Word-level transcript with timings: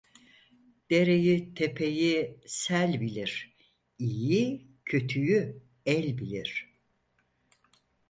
Dereyi, 0.89 1.53
tepeyi 1.55 2.39
sel 2.45 3.01
bilir; 3.01 3.57
iyiyi 3.99 4.67
kötüyü 4.85 5.61
el 5.85 6.17
bilir. 6.17 6.69